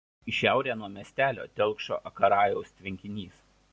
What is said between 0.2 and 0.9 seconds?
Į šiaurę nuo